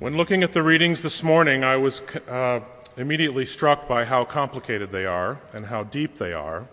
[0.00, 2.60] When looking at the readings this morning, I was uh,
[2.96, 6.66] immediately struck by how complicated they are and how deep they are,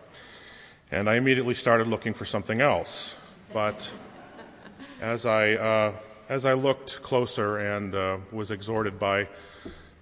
[0.91, 3.15] and I immediately started looking for something else.
[3.51, 3.91] But
[5.01, 5.93] as I, uh,
[6.29, 9.27] as I looked closer and uh, was exhorted by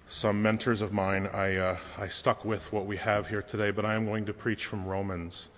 [0.06, 3.84] some mentors of mine, I, uh, I stuck with what we have here today, but
[3.84, 5.48] I am going to preach from Romans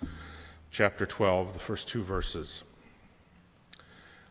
[0.71, 2.63] chapter 12, the first two verses.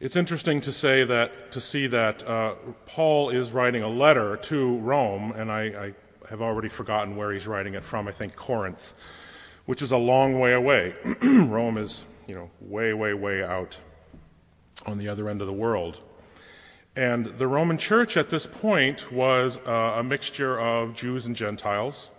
[0.00, 2.54] It's interesting to say that, to see that uh,
[2.86, 5.94] Paul is writing a letter to Rome, and I, I,
[6.30, 8.06] have already forgotten where he's writing it from.
[8.06, 8.94] I think Corinth,
[9.66, 10.94] which is a long way away.
[11.22, 13.80] Rome is, you know, way, way, way out
[14.86, 15.98] on the other end of the world.
[16.94, 22.10] And the Roman church at this point was uh, a mixture of Jews and Gentiles.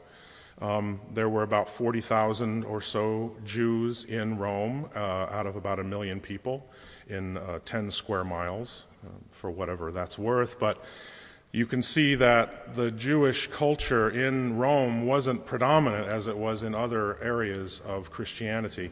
[0.59, 5.83] Um, there were about 40,000 or so Jews in Rome uh, out of about a
[5.85, 6.67] million people
[7.09, 10.59] in uh, 10 square miles, uh, for whatever that's worth.
[10.59, 10.83] But
[11.51, 16.75] you can see that the Jewish culture in Rome wasn't predominant as it was in
[16.75, 18.91] other areas of Christianity,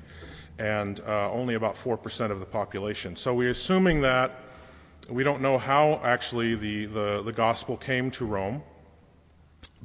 [0.58, 3.16] and uh, only about 4% of the population.
[3.16, 4.32] So we're assuming that
[5.08, 8.64] we don't know how actually the, the, the gospel came to Rome,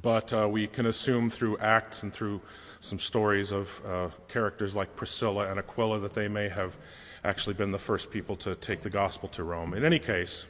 [0.00, 2.40] but uh, we can assume through Acts and through
[2.80, 6.76] some stories of uh, characters like Priscilla and Aquila that they may have
[7.24, 9.74] actually been the first people to take the gospel to Rome.
[9.74, 10.46] In any case,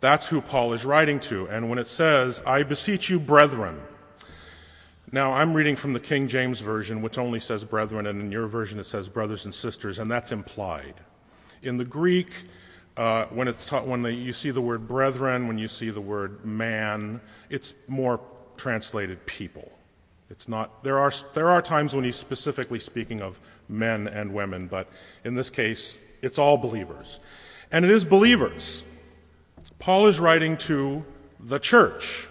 [0.00, 1.46] that's who Paul is writing to.
[1.46, 3.80] And when it says, I beseech you, brethren,
[5.10, 8.46] now I'm reading from the King James Version, which only says brethren, and in your
[8.46, 10.94] version it says brothers and sisters, and that's implied.
[11.62, 12.28] In the Greek,
[12.96, 16.00] uh, when, it's ta- when the, you see the word brethren, when you see the
[16.00, 18.20] word man, it's more
[18.56, 19.72] translated people.
[20.30, 24.66] It's not, there are, there are times when he's specifically speaking of men and women,
[24.66, 24.88] but
[25.24, 27.20] in this case, it's all believers.
[27.70, 28.84] And it is believers.
[29.78, 31.04] Paul is writing to
[31.38, 32.28] the church.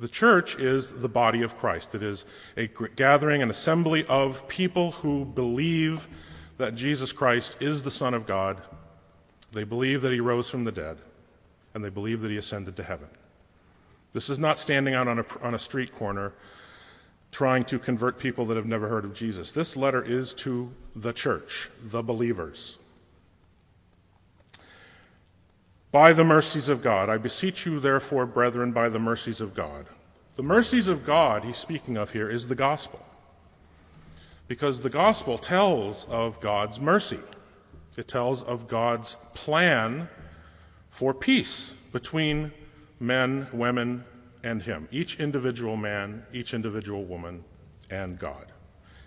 [0.00, 1.94] The church is the body of Christ.
[1.94, 2.24] It is
[2.56, 2.66] a
[2.96, 6.08] gathering, an assembly of people who believe
[6.58, 8.60] that Jesus Christ is the Son of God.
[9.52, 10.98] They believe that he rose from the dead,
[11.74, 13.08] and they believe that he ascended to heaven.
[14.12, 16.32] This is not standing out on a, on a street corner
[17.32, 19.50] trying to convert people that have never heard of Jesus.
[19.50, 22.78] This letter is to the church, the believers.
[25.90, 29.86] By the mercies of God, I beseech you, therefore, brethren, by the mercies of God.
[30.36, 33.04] The mercies of God he's speaking of here is the gospel.
[34.46, 37.20] Because the gospel tells of God's mercy,
[37.96, 40.08] it tells of God's plan
[40.90, 42.52] for peace between
[43.00, 44.04] men, women,
[44.42, 47.44] and Him, each individual man, each individual woman,
[47.90, 48.46] and God.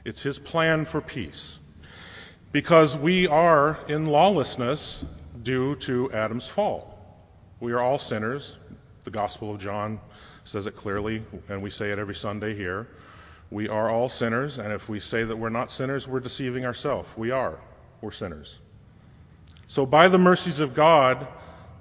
[0.04, 1.60] It's His plan for peace.
[2.52, 5.06] Because we are in lawlessness
[5.44, 6.98] due to Adam's fall.
[7.60, 8.58] We are all sinners.
[9.04, 10.00] The Gospel of John
[10.44, 12.88] says it clearly, and we say it every Sunday here.
[13.52, 17.10] We are all sinners, and if we say that we're not sinners, we're deceiving ourselves.
[17.16, 17.60] We are.
[18.02, 18.60] We're sinners.
[19.68, 21.28] So, by the mercies of God,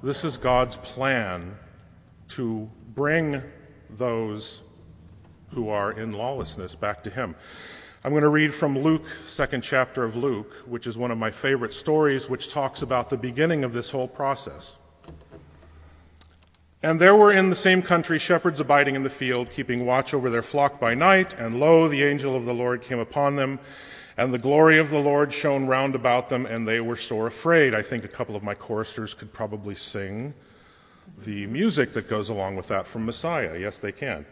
[0.02, 1.56] this is God's plan
[2.28, 3.42] to bring
[3.90, 4.62] those
[5.50, 7.34] who are in lawlessness back to him.
[8.04, 11.30] I'm going to read from Luke, second chapter of Luke, which is one of my
[11.30, 14.76] favorite stories, which talks about the beginning of this whole process.
[16.82, 20.28] And there were in the same country shepherds abiding in the field, keeping watch over
[20.28, 21.32] their flock by night.
[21.32, 23.58] And lo, the angel of the Lord came upon them,
[24.18, 27.74] and the glory of the Lord shone round about them, and they were sore afraid.
[27.74, 30.34] I think a couple of my choristers could probably sing
[31.24, 33.58] the music that goes along with that from Messiah.
[33.58, 34.26] Yes, they can.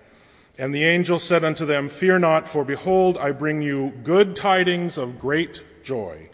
[0.59, 4.99] And the angel said unto them, Fear not, for behold, I bring you good tidings
[4.99, 6.29] of great joy,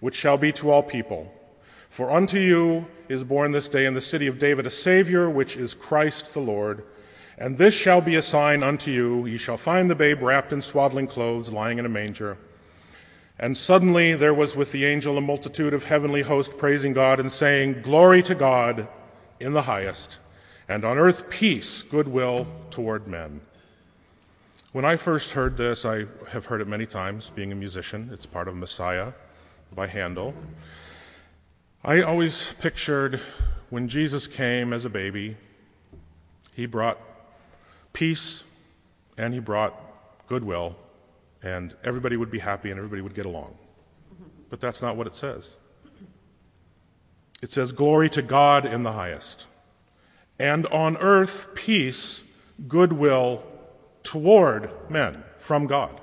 [0.00, 1.32] which shall be to all people.
[1.90, 5.56] For unto you is born this day in the city of David a Savior, which
[5.56, 6.84] is Christ the Lord.
[7.36, 10.62] And this shall be a sign unto you ye shall find the babe wrapped in
[10.62, 12.38] swaddling clothes, lying in a manger.
[13.38, 17.30] And suddenly there was with the angel a multitude of heavenly hosts praising God and
[17.30, 18.88] saying, Glory to God
[19.42, 20.18] in the highest,
[20.68, 23.40] and on earth peace, goodwill toward men.
[24.72, 28.08] When I first heard this, I have heard it many times, being a musician.
[28.12, 29.12] It's part of Messiah
[29.74, 30.34] by Handel.
[31.84, 33.20] I always pictured
[33.68, 35.36] when Jesus came as a baby,
[36.54, 36.98] he brought
[37.92, 38.44] peace
[39.18, 39.74] and he brought
[40.26, 40.76] goodwill,
[41.42, 43.56] and everybody would be happy and everybody would get along.
[44.48, 45.56] But that's not what it says.
[47.42, 49.46] It says, Glory to God in the highest,
[50.38, 52.24] and on earth peace,
[52.68, 53.42] goodwill
[54.04, 56.00] toward men from God.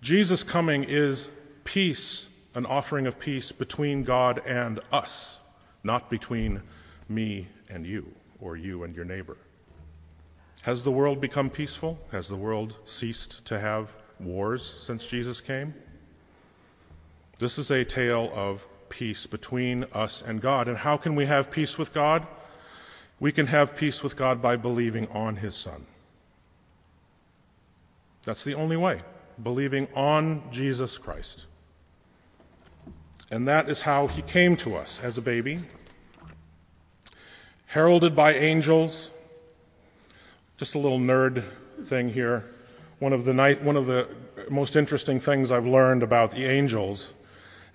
[0.00, 1.30] Jesus' coming is
[1.64, 5.40] peace, an offering of peace between God and us,
[5.82, 6.62] not between
[7.08, 9.36] me and you, or you and your neighbor.
[10.62, 11.98] Has the world become peaceful?
[12.12, 15.74] Has the world ceased to have wars since Jesus came?
[17.38, 20.68] This is a tale of peace between us and God.
[20.68, 22.26] And how can we have peace with God?
[23.20, 25.86] We can have peace with God by believing on His Son.
[28.24, 29.00] That's the only way,
[29.42, 31.46] believing on Jesus Christ.
[33.30, 35.60] And that is how He came to us as a baby,
[37.66, 39.10] heralded by angels.
[40.56, 41.44] Just a little nerd
[41.84, 42.44] thing here.
[42.98, 44.08] One of the, one of the
[44.50, 47.12] most interesting things I've learned about the angels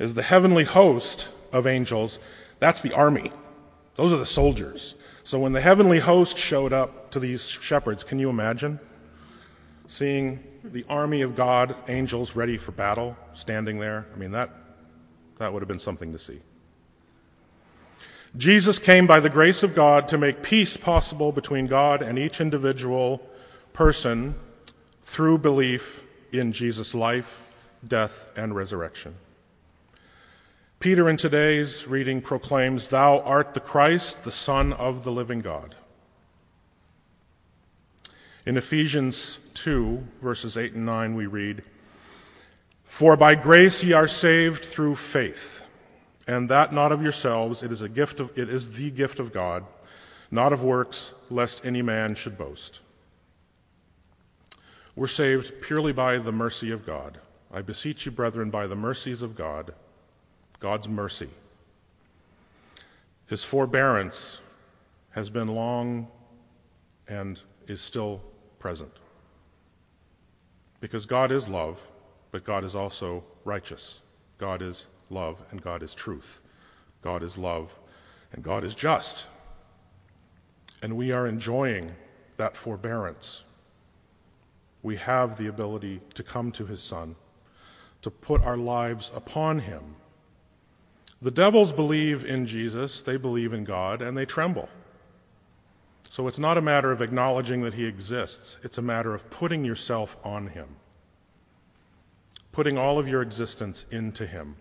[0.03, 2.19] is the heavenly host of angels,
[2.59, 3.31] that's the army.
[3.95, 4.95] Those are the soldiers.
[5.23, 8.81] So when the heavenly host showed up to these shepherds, can you imagine
[9.87, 14.05] seeing the army of God, angels ready for battle, standing there?
[14.13, 14.49] I mean, that,
[15.37, 16.41] that would have been something to see.
[18.35, 22.41] Jesus came by the grace of God to make peace possible between God and each
[22.41, 23.21] individual
[23.71, 24.35] person
[25.01, 26.03] through belief
[26.33, 27.45] in Jesus' life,
[27.87, 29.15] death, and resurrection.
[30.83, 35.75] Peter in today's reading proclaims, Thou art the Christ, the Son of the living God.
[38.45, 41.63] In Ephesians 2, verses 8 and 9, we read,
[42.83, 45.63] For by grace ye are saved through faith
[46.27, 49.31] and that not of yourselves, it is a gift of, it is the gift of
[49.31, 49.65] God,
[50.31, 52.81] not of works, lest any man should boast.
[54.97, 57.19] We're saved purely by the mercy of God.
[57.53, 59.73] I beseech you, brethren, by the mercies of God,
[60.63, 61.27] God's mercy.
[63.27, 64.39] His forbearance
[65.09, 66.07] has been long
[67.05, 68.21] and is still
[68.59, 68.93] present.
[70.79, 71.85] Because God is love,
[72.31, 73.99] but God is also righteous.
[74.37, 76.39] God is love, and God is truth.
[77.01, 77.77] God is love,
[78.31, 79.27] and God is just.
[80.81, 81.91] And we are enjoying
[82.37, 83.43] that forbearance.
[84.81, 87.17] We have the ability to come to his Son,
[88.01, 89.97] to put our lives upon him.
[91.23, 94.67] The devils believe in Jesus, they believe in God, and they tremble.
[96.09, 99.63] So it's not a matter of acknowledging that he exists, it's a matter of putting
[99.63, 100.75] yourself on him,
[102.51, 104.57] putting all of your existence into him.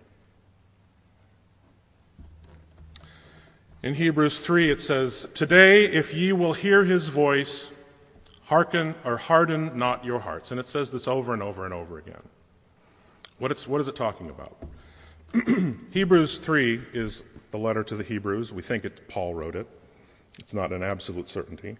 [3.83, 7.73] In Hebrews 3, it says, Today, if ye will hear his voice,
[8.45, 10.53] hearken or harden not your hearts.
[10.53, 12.23] And it says this over and over and over again.
[13.39, 14.57] What, what is it talking about?
[15.91, 18.53] Hebrews 3 is the letter to the Hebrews.
[18.53, 19.67] We think it, Paul wrote it,
[20.39, 21.77] it's not an absolute certainty.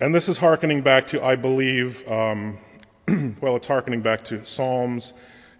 [0.00, 2.58] And this is hearkening back to, I believe, um,
[3.40, 5.14] well, it's hearkening back to Psalms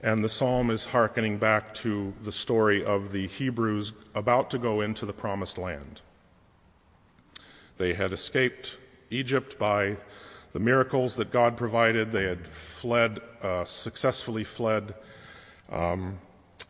[0.05, 4.83] and the psalm is hearkening back to the story of the Hebrews about to go
[4.83, 6.03] into the promised land.
[7.79, 8.77] They had escaped
[9.09, 9.97] Egypt by
[10.53, 12.13] the miracles that God provided.
[12.13, 14.93] They had fled, uh, successfully fled
[15.73, 16.19] um,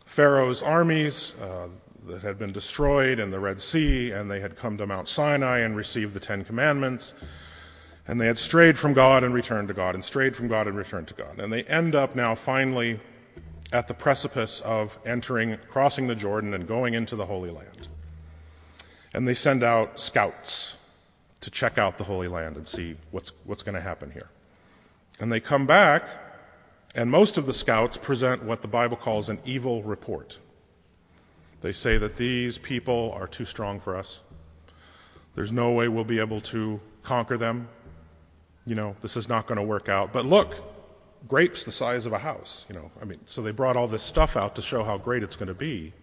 [0.05, 1.67] Pharaoh's armies uh,
[2.07, 5.59] that had been destroyed in the Red Sea, and they had come to Mount Sinai
[5.59, 7.13] and received the Ten Commandments.
[8.07, 10.77] And they had strayed from God and returned to God, and strayed from God and
[10.77, 11.39] returned to God.
[11.39, 12.99] And they end up now finally
[13.73, 17.87] at the precipice of entering, crossing the Jordan, and going into the Holy Land.
[19.13, 20.77] And they send out scouts
[21.41, 24.29] to check out the Holy Land and see what's, what's going to happen here.
[25.19, 26.03] And they come back,
[26.95, 30.39] and most of the scouts present what the Bible calls an evil report.
[31.61, 34.21] They say that these people are too strong for us.
[35.35, 37.67] There's no way we'll be able to conquer them.
[38.65, 40.13] You know, this is not going to work out.
[40.13, 40.55] But look,
[41.27, 42.91] grapes the size of a house, you know.
[43.01, 45.47] I mean, so they brought all this stuff out to show how great it's going
[45.47, 45.93] to be.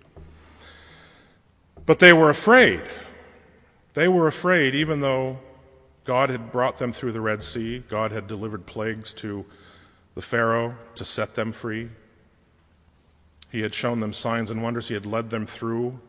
[1.87, 2.83] But they were afraid.
[3.95, 5.39] They were afraid, even though
[6.05, 9.47] God had brought them through the Red Sea, God had delivered plagues to
[10.15, 11.89] the Pharaoh to set them free.
[13.51, 14.89] He had shown them signs and wonders.
[14.89, 16.01] He had led them through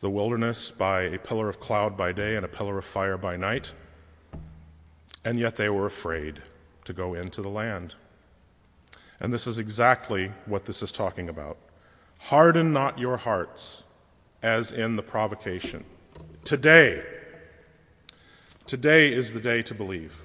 [0.00, 3.36] the wilderness by a pillar of cloud by day and a pillar of fire by
[3.36, 3.72] night.
[5.24, 6.42] And yet they were afraid
[6.84, 7.94] to go into the land.
[9.20, 11.58] And this is exactly what this is talking about.
[12.18, 13.82] Harden not your hearts
[14.42, 15.84] as in the provocation.
[16.44, 17.02] Today,
[18.66, 20.22] today is the day to believe.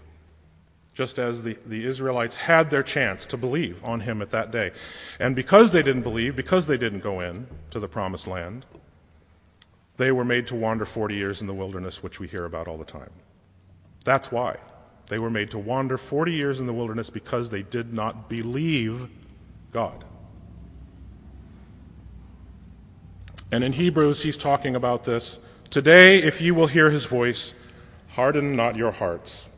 [0.96, 4.72] Just as the, the Israelites had their chance to believe on him at that day.
[5.20, 8.66] And because they didn't believe, because they didn't go in to the promised land,
[9.98, 12.78] they were made to wander 40 years in the wilderness, which we hear about all
[12.78, 13.12] the time.
[14.06, 14.58] That's why.
[15.08, 19.08] They were made to wander 40 years in the wilderness because they did not believe
[19.72, 20.06] God.
[23.52, 25.40] And in Hebrews, he's talking about this.
[25.70, 27.54] Today, if you will hear his voice,
[28.10, 29.50] harden not your hearts.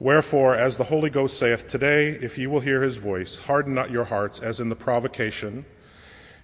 [0.00, 3.90] Wherefore, as the Holy Ghost saith, Today, if ye will hear his voice, harden not
[3.90, 5.66] your hearts as in the provocation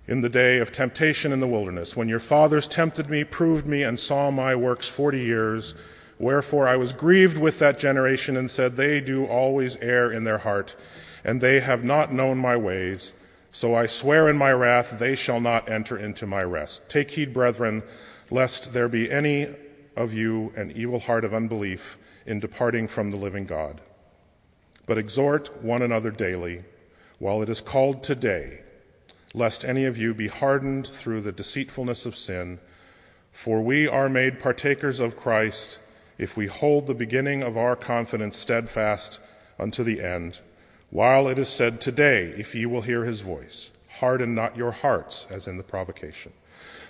[0.07, 3.83] in the day of temptation in the wilderness, when your fathers tempted me, proved me,
[3.83, 5.75] and saw my works forty years.
[6.19, 10.39] Wherefore I was grieved with that generation and said, They do always err in their
[10.39, 10.77] heart,
[11.25, 13.15] and they have not known my ways.
[13.53, 16.91] So I swear in my wrath, they shall not enter into my rest.
[16.91, 17.83] Take heed, brethren,
[18.31, 19.49] lest there be any
[19.97, 23.81] of you an evil heart of unbelief in departing from the living God.
[24.87, 26.65] But exhort one another daily,
[27.19, 28.61] while it is called today
[29.37, 32.59] lest any of you be hardened through the deceitfulness of sin.
[33.33, 35.79] For we are made partakers of Christ
[36.17, 39.21] if we hold the beginning of our confidence steadfast
[39.59, 40.41] unto the end.
[40.89, 45.27] While it is said, Today, if ye will hear his voice, harden not your hearts,
[45.31, 46.33] as in the provocation.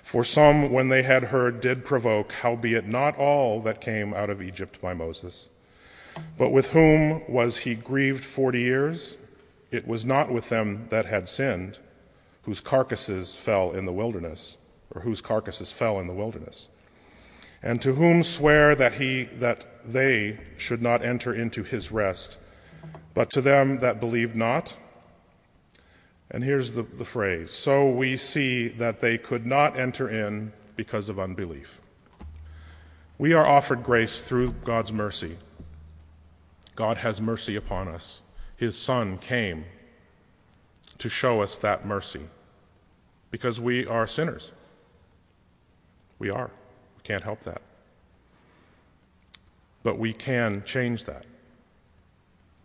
[0.06, 4.40] For some, when they had heard, did provoke, howbeit not all that came out of
[4.40, 5.48] Egypt by Moses.
[6.38, 9.16] But with whom was he grieved forty years?
[9.72, 11.80] It was not with them that had sinned
[12.44, 14.56] whose carcasses fell in the wilderness,
[14.94, 16.68] or whose carcasses fell in the wilderness.
[17.60, 22.38] And to whom swear that he that they should not enter into his rest,
[23.12, 24.76] but to them that believed not.
[26.30, 31.08] And here's the, the phrase so we see that they could not enter in because
[31.08, 31.80] of unbelief.
[33.18, 35.38] We are offered grace through God's mercy.
[36.74, 38.22] God has mercy upon us.
[38.56, 39.64] His Son came
[40.98, 42.28] to show us that mercy
[43.30, 44.52] because we are sinners.
[46.18, 46.50] We are.
[46.96, 47.62] We can't help that.
[49.82, 51.24] But we can change that.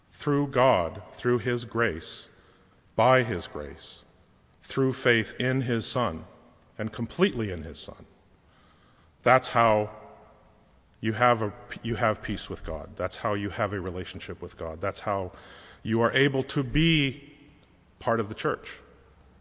[0.09, 2.29] Through God, through His grace,
[2.95, 4.03] by His grace,
[4.61, 6.25] through faith in His Son,
[6.77, 8.05] and completely in His Son.
[9.23, 9.89] That's how
[10.99, 12.89] you have, a, you have peace with God.
[12.95, 14.81] That's how you have a relationship with God.
[14.81, 15.31] That's how
[15.83, 17.33] you are able to be
[17.99, 18.79] part of the church.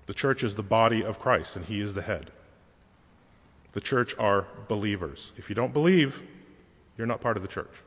[0.07, 2.31] The church is the body of Christ, and He is the head.
[3.73, 5.33] The church are believers.
[5.37, 6.23] If you don't believe,
[6.97, 7.83] you're not part of the church.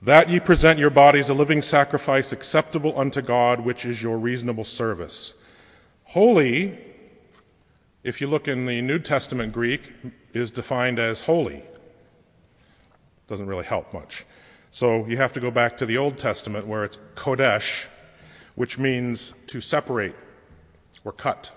[0.00, 4.64] That ye present your bodies a living sacrifice acceptable unto God, which is your reasonable
[4.64, 5.34] service.
[6.04, 6.78] Holy,
[8.04, 9.92] if you look in the New Testament Greek,
[10.32, 11.64] is defined as holy.
[13.26, 14.24] Doesn't really help much.
[14.70, 17.88] So you have to go back to the Old Testament where it's Kodesh,
[18.54, 20.14] which means to separate
[21.04, 21.50] or cut.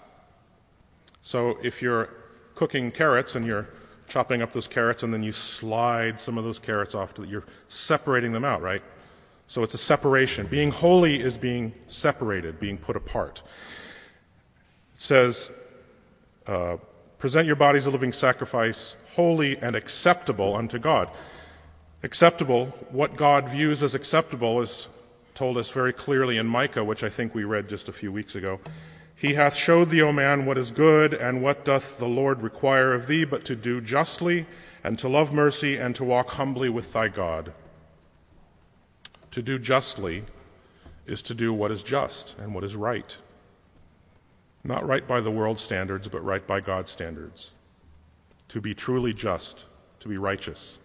[1.22, 2.10] So if you're
[2.56, 3.70] cooking carrots and you're
[4.12, 7.46] chopping up those carrots and then you slide some of those carrots off, to, you're
[7.70, 8.84] separating them out, right?
[9.48, 10.48] So it's a separation.
[10.48, 13.42] Being holy is being separated, being put apart.
[14.96, 15.50] It says,
[16.46, 16.78] uh,
[17.20, 21.10] present your bodies a living sacrifice, holy and acceptable unto God.
[22.04, 24.90] Acceptable, what God views as acceptable is
[25.36, 28.36] told us very clearly in Micah, which I think we read just a few weeks
[28.36, 28.60] ago.
[29.22, 32.92] He hath showed thee, O man, what is good, and what doth the Lord require
[32.92, 34.48] of thee, but to do justly,
[34.84, 37.54] and to love mercy, and to walk humbly with thy God.
[39.30, 40.24] To do justly
[41.06, 43.16] is to do what is just and what is right.
[44.64, 47.52] Not right by the world's standards, but right by God's standards.
[48.48, 49.66] To be truly just,
[50.00, 50.80] to be righteous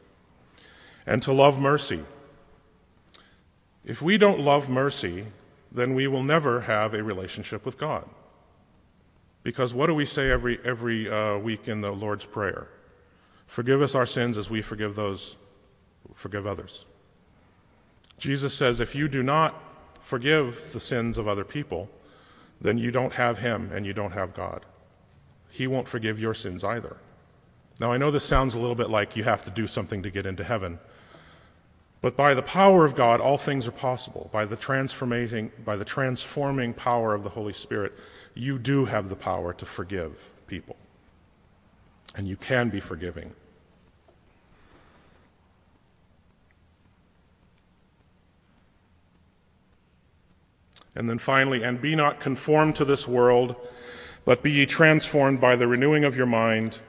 [1.06, 2.02] and to love mercy.
[3.84, 5.26] If we don't love mercy,
[5.70, 8.06] then we will never have a relationship with God.
[9.46, 12.66] Because what do we say every, every uh, week in the Lord's Prayer?
[13.46, 15.36] Forgive us our sins as we forgive those
[16.14, 16.84] forgive others.
[18.18, 19.54] Jesus says, if you do not
[20.00, 21.88] forgive the sins of other people,
[22.60, 24.66] then you don't have Him and you don't have God.
[25.48, 26.96] He won't forgive your sins either.
[27.78, 30.10] Now, I know this sounds a little bit like you have to do something to
[30.10, 30.80] get into heaven.
[32.00, 34.30] But by the power of God, all things are possible.
[34.32, 37.94] By the transforming, by the transforming power of the Holy Spirit,
[38.34, 40.76] you do have the power to forgive people.
[42.14, 43.32] And you can be forgiving.
[50.94, 53.54] And then finally, and be not conformed to this world,
[54.24, 56.80] but be ye transformed by the renewing of your mind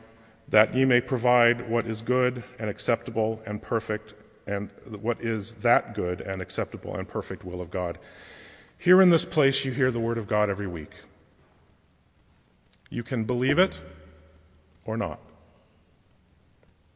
[0.48, 4.14] that ye may provide what is good and acceptable and perfect,
[4.48, 4.70] and
[5.02, 8.00] what is that good and acceptable and perfect will of God.
[8.78, 10.92] Here in this place, you hear the word of God every week.
[12.90, 13.80] You can believe it
[14.86, 15.20] or not.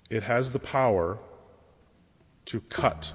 [0.10, 1.18] It has the power
[2.46, 3.14] to cut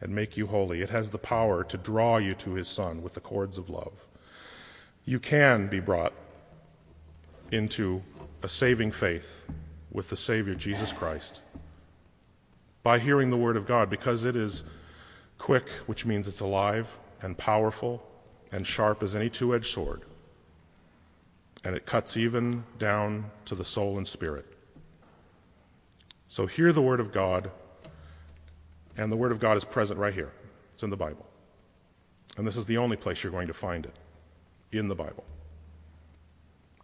[0.00, 0.80] and make you holy.
[0.80, 4.06] It has the power to draw you to his Son with the cords of love.
[5.04, 6.12] You can be brought
[7.50, 8.02] into
[8.42, 9.46] a saving faith
[9.90, 11.40] with the Savior Jesus Christ
[12.88, 14.64] by hearing the Word of God because it is
[15.36, 18.02] quick, which means it's alive and powerful
[18.50, 20.04] and sharp as any two edged sword.
[21.62, 24.46] And it cuts even down to the soul and spirit.
[26.28, 27.50] So hear the Word of God,
[28.96, 30.32] and the Word of God is present right here.
[30.72, 31.26] It's in the Bible.
[32.38, 33.96] And this is the only place you're going to find it
[34.72, 35.26] in the Bible.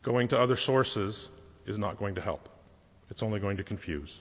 [0.02, 1.30] Going to other sources
[1.64, 2.50] is not going to help,
[3.08, 4.20] it's only going to confuse.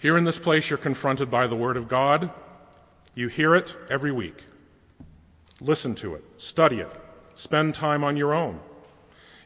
[0.00, 2.30] Here in this place, you're confronted by the Word of God.
[3.16, 4.44] You hear it every week.
[5.60, 6.92] Listen to it, study it,
[7.34, 8.60] spend time on your own.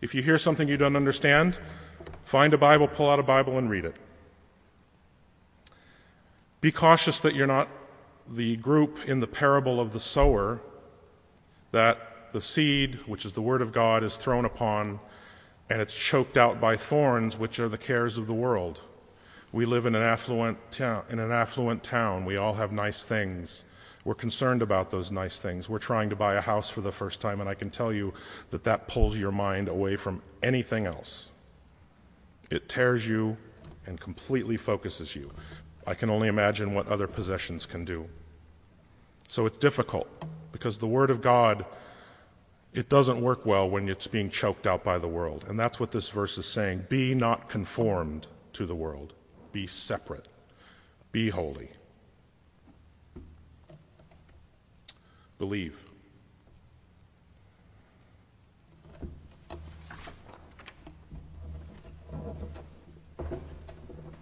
[0.03, 1.59] If you hear something you don't understand,
[2.23, 3.97] find a Bible, pull out a Bible, and read it.
[6.61, 7.69] Be cautious that you're not
[8.29, 10.61] the group in the parable of the sower
[11.71, 15.01] that the seed, which is the Word of God, is thrown upon
[15.71, 18.83] and it's choked out by thorns, which are the cares of the world.
[19.53, 22.25] We live in an affluent town, in an affluent town.
[22.25, 23.65] We all have nice things.
[24.05, 25.69] We're concerned about those nice things.
[25.69, 28.15] We're trying to buy a house for the first time, and I can tell you
[28.51, 31.31] that that pulls your mind away from anything else.
[32.51, 33.37] It tears you
[33.87, 35.31] and completely focuses you.
[35.87, 38.09] I can only imagine what other possessions can do.
[39.29, 40.09] So it's difficult
[40.51, 41.65] because the Word of God,
[42.73, 45.45] it doesn't work well when it's being choked out by the world.
[45.49, 46.87] And that's what this verse is saying.
[46.89, 49.15] Be not conformed to the world,
[49.53, 50.27] be separate,
[51.13, 51.71] be holy.
[55.39, 55.92] Believe.